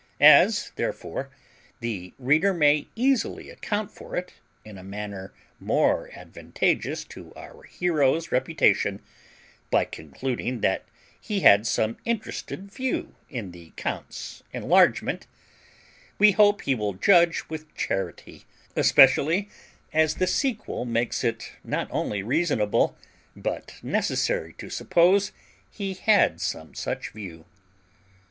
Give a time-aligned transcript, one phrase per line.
[0.19, 1.29] As, therefore,
[1.79, 4.33] the reader may easily account for it
[4.65, 9.03] in a manner more advantageous to our hero's reputation,
[9.69, 10.85] by concluding that
[11.19, 15.27] he had some interested view in the count's enlargement,
[16.17, 18.45] we hope he will judge with charity,
[18.75, 19.49] especially
[19.93, 22.97] as the sequel makes it not only reasonable
[23.35, 25.31] but necessary to suppose
[25.69, 27.45] he had some such view.